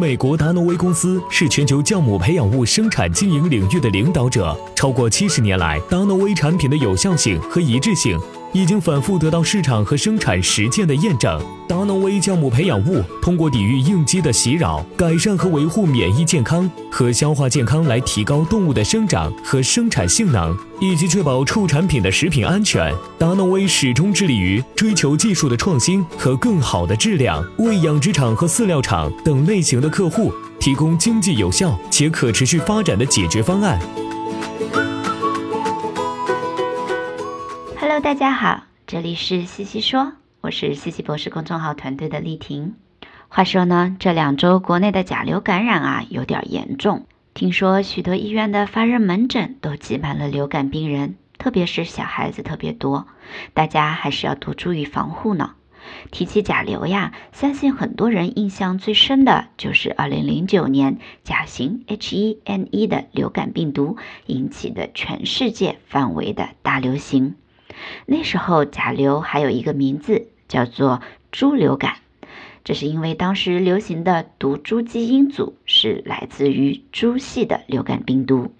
[0.00, 4.58] 美国达诺威公司是全球酵母培养物生产经营领域的领导者。
[4.74, 8.18] 超过七十年来，达诺威产品的有效性和一致性
[8.54, 11.38] 已经反复得到市场和生产实践的验证。
[11.90, 22.94] 达诺威酵母培养物通过抵御应激的袭扰，改善和维护免疫健康和消化健康，来提高动物的生长和生产性能，以及确保畜产品的食品安全。
[23.18, 33.80] 达诺威始终致力于追求技术的创新和更好的质量，为养殖场和饲料厂等类型的客户提供经济有效且可持续发展的解决方案。
[37.80, 42.74] Hello，大家好，这里是西西说，我是西西博士公众号团队的丽婷。
[43.28, 53.06] 话说呢，这两周国内的甲流感染啊有点严重，听说许多医院的发热门诊都挤满了流感病人，特别是小孩子特别多，
[53.52, 55.56] 大家还是要多注意防护呢。
[56.10, 67.34] 提起甲流呀，相信很多人印象最深的就是2009年甲型 H1N1 的流感病毒引起的全世界范围的大流行。
[68.06, 71.00] 那时候甲流还有一个名字叫做
[71.32, 71.96] 猪流感，
[72.64, 78.52] 这是因为当时流行的毒株基因组是来自于猪系的流感病毒。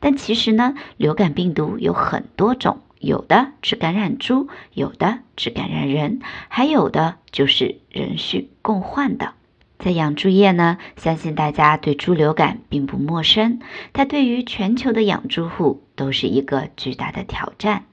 [0.00, 9.34] 但其实呢，流感病毒有很多种，有的只感染猪，有的只感染人，还有的就是人畜共患的。
[9.78, 13.60] 在养猪业呢，相信大家对猪流感并不陌生，
[13.92, 17.84] 它对于全球的养猪户都是一个巨大的挑战。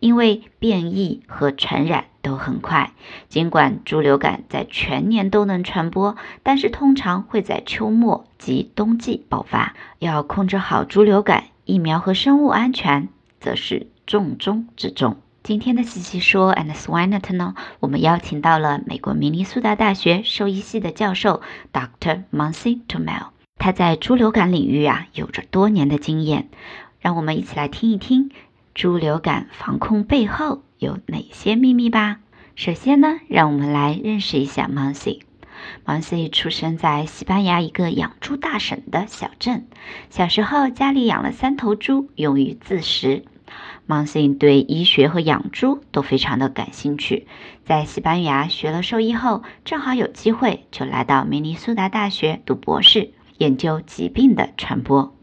[0.00, 2.92] 因为变异和传染都很快，
[3.28, 9.74] 尽管猪流感在全年都能传播，但是通常会在秋末及冬季爆发。
[9.98, 13.08] 要控制好猪流感，疫苗和生物安全
[13.40, 15.16] 则是重中之重。
[15.42, 21.40] 今天的西西说 and Swinet 呢，我们邀请到了美国明尼苏达大学兽医系的教授
[21.72, 22.24] Dr.
[22.32, 26.48] Monsi Tomel，他在猪流感领域啊有着多年的经验，
[26.98, 28.32] 让我们一起来听一听。
[28.76, 32.18] 猪流感防控背后有哪些秘密吧？
[32.56, 35.20] 首先呢，让我们来认识一下 Monsi。
[35.86, 39.66] Monsi 出生在西班牙一个养猪大省的小镇，
[40.10, 43.24] 小时候家里养了三头猪，用于自食。
[43.88, 47.26] Monsi 对医学和养猪都非常的感兴趣，
[47.64, 55.15] 在西班牙学了兽医后，正好有机会就来到明尼苏达大学读博士，研究疾病的传播。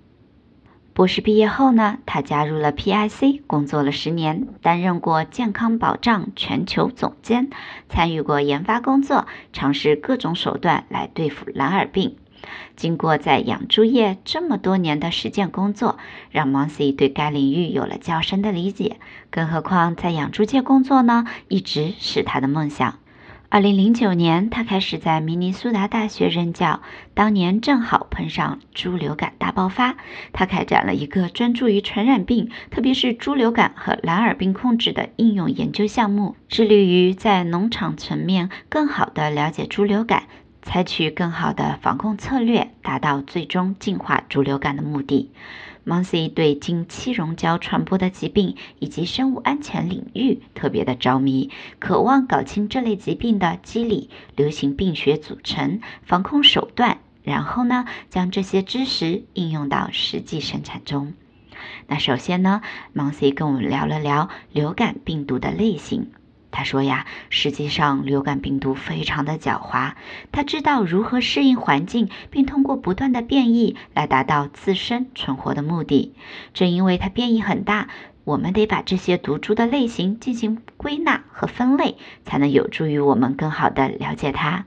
[0.93, 7.49] 博士毕业后呢，他加入了 PIC 工作了十年，担任过健康保障全球总监，
[7.89, 12.17] 参与过研发工作，尝试各种手段来对付蓝耳病。
[12.75, 15.97] 经过在养猪业这么多年的实践工作，
[16.29, 18.97] 让 Monsi 对该领域有了较深的理解。
[19.31, 22.99] 更何况在养猪界工作呢，一直是他的梦想。
[23.53, 26.81] 二零零九年，他开始在明尼苏达大学任教。
[27.13, 29.95] 当年正好碰上猪流感大爆发，
[30.31, 40.23] 他开展了一个专注于传染病，特别是猪流感和蓝耳病控制的应用研究项目，致力于在农场层面更好地了解猪流感，
[40.63, 45.29] 采取更好的防控策略，达到最终净化猪流感的目的。
[45.85, 51.49] M o n s y 对经气溶胶传播的疾病以及生物安全领域特别的着迷，
[51.79, 61.13] 渴望搞清这类疾病的机理、流行病学组成、防控手段，然后呢，将这些知识应用到实际生产中。
[61.87, 62.61] 那首先呢
[62.93, 66.11] m o n s y 跟我们聊了聊流感病毒的类型。
[66.55, 69.93] 他说呀，实际上流感病毒非常的狡猾，
[70.31, 76.13] 它知道如何适应环境，并通过不断的变异来达到自身存活的目的。
[76.53, 77.89] 正因为它变异很大，
[78.23, 84.65] 我们得把这些毒株的类型进行归纳和分类，才能有助于我们更好的了解它。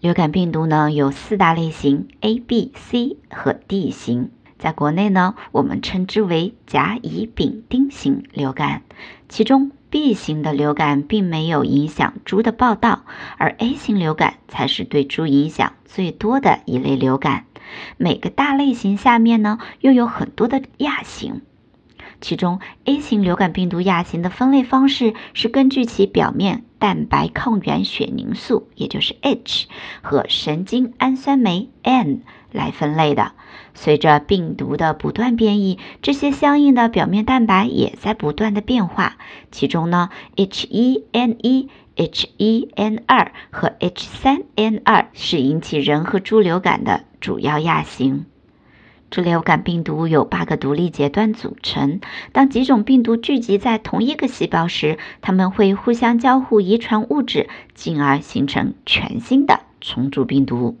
[0.00, 4.30] 流感病毒呢有四大类型：A、B、C 和 D 型。
[4.58, 8.82] 在国内呢，我们称之为甲乙丙丁型流感，
[9.28, 13.04] 其中 B 型的流感并没有影响猪的报道，
[13.36, 17.44] 而 A 型流感才是对猪影响最多的一类流感。
[17.96, 21.42] 每个大类型下面呢，又有很多的亚型。
[22.20, 29.68] 其中，A 型流感病毒亚型的分类方式是根据其表面蛋白抗原血凝素，也就是 H
[30.02, 33.32] 和神经氨酸酶 N 来分类的。
[33.74, 39.16] 随着病毒的不断变异，这些相应的表面蛋白也在不断的变化。
[39.50, 48.26] 其中呢，H1N1、H1N2 和 H3N2 是引起人和猪流感的主要亚型。
[49.10, 52.00] 猪流感病毒有八个独立节段组成。
[52.30, 60.78] 当几种病毒聚集在同一个细胞时，它们会互相交互遗传物质，进而形成全新的重组病毒。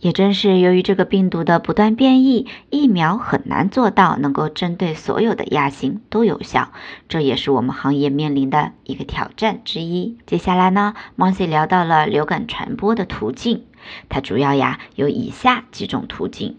[0.00, 6.70] 也正是由于这个病毒的不断变异，疫苗很难做到能够针对所有的亚型都有效，
[7.08, 10.18] 这也是我们行业面临的一个挑战之一。
[10.26, 13.64] 接下来呢 m o s y 聊到了流感传播的途径，
[14.08, 16.58] 它主要呀有以下几种途径。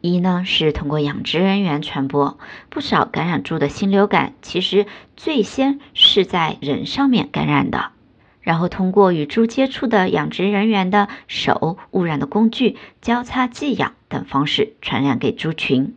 [0.00, 2.38] 一呢是通过养殖人员传播，
[2.70, 4.86] 不少感染猪的新流感其实
[5.16, 7.90] 最先是在人上面感染的，
[8.48, 15.94] 然后通过与猪接触的养殖人员的手、污染的工具、交叉寄养等方式传染给猪群。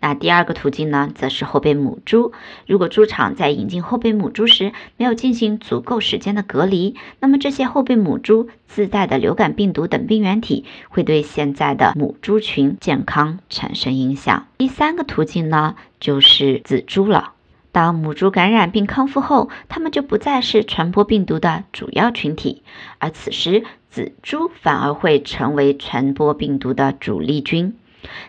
[0.00, 2.32] 那第二个途径呢，则是后备母猪。
[2.66, 14.46] 如果猪场在引进后备母猪时没有进行足够时间的隔离，那么这些后备母猪自带的流感病毒等病原体会对现在的母猪群健康产生影响。
[14.56, 17.34] 第三个途径呢，就是仔猪了。
[17.76, 22.62] 当母猪感染并康复后，它们就不再是传播病毒的主要群体，
[22.96, 27.76] 而此时仔猪反而会成为传播病毒的主力军。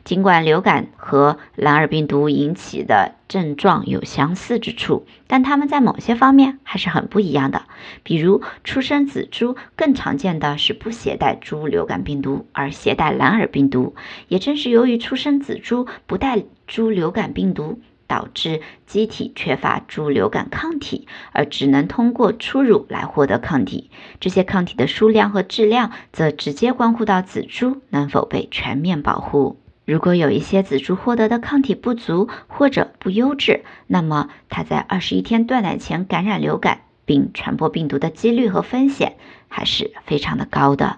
[0.04, 7.62] 尽管流感和蓝耳病毒引起的症状有相似之处，但它们在某些方面还是很不一样的。
[8.04, 13.96] 比如，出生仔猪更常见的是不携带猪流感病毒，而携带蓝耳病毒。
[14.28, 23.92] 也正是由于出生仔猪不带猪流感病毒，导致机体缺乏猪流感抗体，而只能通过初乳来获得抗体。
[24.20, 29.60] 这些抗体的数量和质量，则直接关乎到仔猪能否被全面保护。
[29.86, 39.16] 如果有一些仔猪获得的抗体不足或者不优质，那么它在二十一天断奶前感染流感并传播病毒的几率和风险
[39.48, 40.98] 还是非常的高的。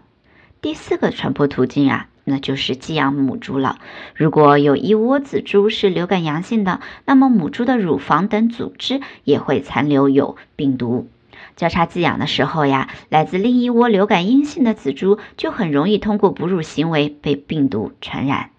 [0.62, 3.80] 第四个传播途径啊，那就是寄养母猪了。
[4.16, 11.10] 如果有一窝仔猪是流感阳性的，那么母猪的乳房等组织也会残留有病毒。
[11.56, 18.52] 交叉寄养的时候呀，来自另一窝流感阴性的仔猪就很容易通过哺乳行为被病毒传染。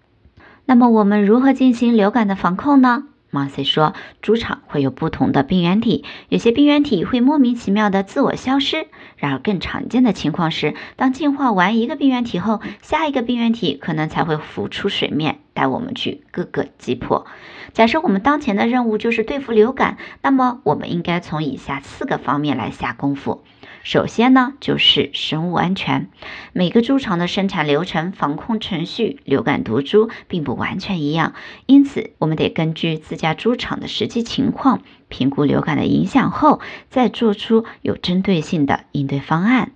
[0.65, 8.87] 那么我们如何进行流感的防控呢 m a r c y 说，猪场会有不同的病原体，有些病原体会莫名其妙的自我消失。
[9.17, 17.25] 然而更常见的情况是，当进化完一个病原体后，下一个病原体可能才会浮出水面，带我们去各个击破。
[17.73, 23.43] 假设我们当前的任务就是对付流感，那么我们应该从以下四个方面来下功夫。
[23.83, 26.09] 首先呢，就是生物安全。
[26.53, 31.33] 每个猪场的生产流程、防控程序、流感毒株并不完全一样，
[31.65, 39.71] 因此我们得根据自家猪场的实际情况，评估流感的影响后，再做出有针对性的应对方案。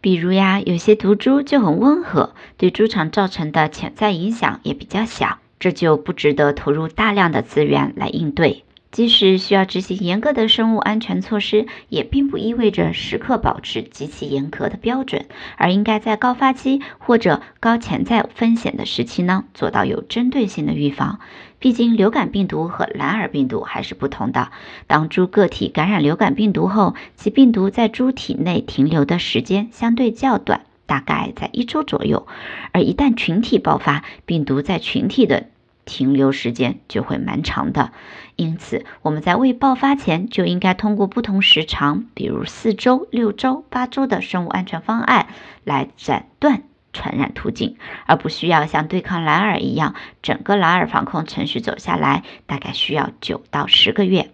[0.00, 8.62] 比如呀，有些毒株就很温和，对猪场造成的潜在影响也比较小，这就不值得投入大量的资源来应对。
[8.90, 15.26] 即使需要执行严格的生物安全措施，也并不意味着时刻保持极其严格的标准，
[15.56, 21.20] 而应该在高发期或者高潜在风险的时期呢，做到有针对性的预防。
[21.60, 24.50] 毕竟，流感病毒和蓝耳病毒还是不同的。
[24.86, 32.26] 当猪个体感染流感病毒后，其病毒在猪体内停留的时间相对较短，大概在一周左右；
[32.72, 35.46] 而一旦群体爆发，病毒在群体的
[35.88, 37.92] 停留时间就会蛮长的，
[38.36, 45.28] 因此我们在未爆发前就应该通过不同时长，比如四周、六周、八周的生物安全方案
[45.64, 54.30] 来斩断传染途径，而不需要像对抗蓝耳一样，整个蓝耳防控程序走下来大概需要九到十个月。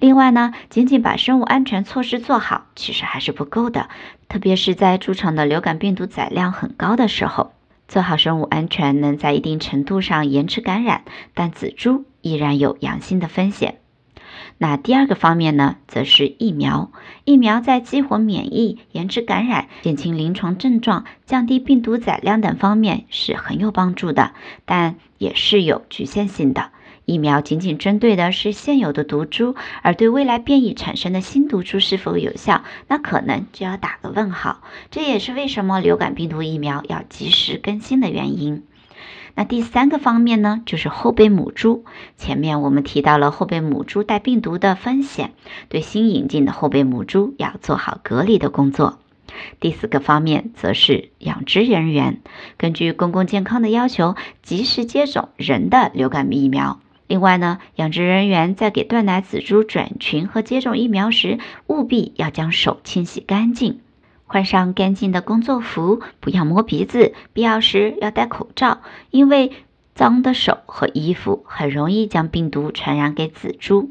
[0.00, 3.88] 另外呢，仅仅把生物安全措施做好其实还是不够的，
[4.28, 7.52] 特别是在猪场的流感病毒载量很高的时候。
[7.88, 11.02] 做好生物安全，能在一定程度上延迟感染，
[11.34, 13.80] 但仔猪依然有阳性的风险。
[14.58, 16.90] 那第二个方面呢，则是疫苗。
[17.24, 24.32] 疫苗在激活免疫、延迟感染、减轻临床症状、降低病毒载量等方面是很有帮助的，
[24.64, 26.70] 但也是有局限性的。
[27.08, 34.60] 疫苗仅仅针对的是现有的毒株，而对未来变异产生的新毒株是否有效，那可能就要打个问号。
[34.90, 38.62] 这也是为什么流感病毒疫苗要及时更新的原因。
[39.34, 41.86] 那第三个方面呢，就是后备母猪。
[42.18, 45.32] 前面我们提到了后备母猪带病毒的风险，
[45.70, 48.98] 对新引进的后备母猪要做好隔离的工作。
[49.60, 52.20] 第四个方面则是养殖人员，
[52.58, 56.80] 根据公共健康的要求，及时接种人的流感疫苗。
[57.08, 63.80] 另外呢，养殖人员在给断奶仔猪转群和接种疫苗时，务必要将手清洗干净。
[64.26, 69.52] 换上干净的工作服，不要摸鼻子，必要时要戴口罩，因为
[69.94, 73.90] 脏的手和衣服很容易将病毒传染给仔猪。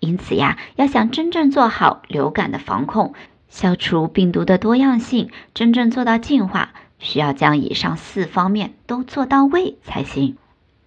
[0.00, 3.12] 因此呀，要想真正做好流感的防控，
[3.48, 10.38] 消除病毒的多样性，真正做到净化，需要将以上四方面都做到位才行。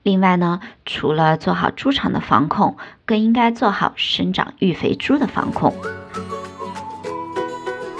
[0.07, 5.75] 另外呢，除了做好猪场的防控，更应该做好生长育肥猪的防控。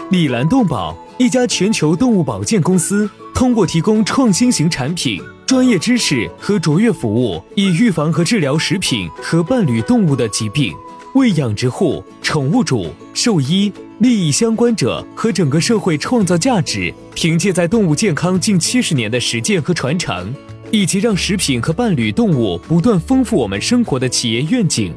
[0.09, 10.73] 李兰动保，一家全球动物保健公司，通过提供创新型产品、专业知识和卓越服务，以预防和治疗食品和伴侣动物的疾病，
[11.13, 16.93] 为养殖户、宠物主、兽医、利益相关者和整个社会创造价值。
[17.13, 20.33] 凭借在动物健康近七十年的实践和传承，
[20.71, 24.93] 以及让食品和伴侣动物不断丰富我们生活的企业愿景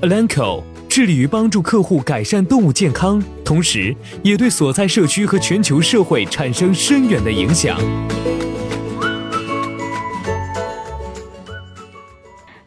[0.00, 0.62] ，Alanco。
[0.88, 7.80] 致力于帮助客户改善动物健康，同时也对所在社区和全球社会产生深远的影响。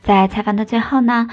[0.02, 1.28] 在采访的最后呢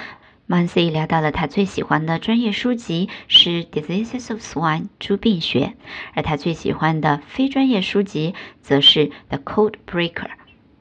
[0.46, 5.72] ，Mancy 聊到了他最喜欢的专业书籍是《Diseases of Swine》猪病学，
[6.12, 10.12] 而他最喜欢的非专业书籍则是《The Code Breaker》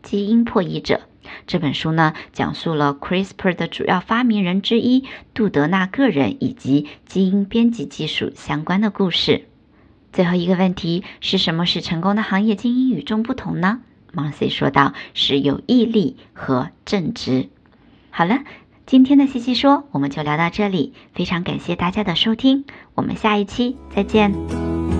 [0.03, 1.01] 基因破译者。
[1.48, 9.46] 这本书呢，讲述了 CRISPR 的主要发明人之一杜德纳个人以及基因编辑技术相关的故事。
[10.12, 13.79] 最后一个问题是什么使成功的行业精英与众不同呢
[14.13, 17.48] ？Marcy 说道：“是有毅力和正直。”
[18.12, 18.39] 好了，
[18.86, 24.90] 今天的西西说我们就聊到这里，非常感谢大家的收听，我们下一期再见。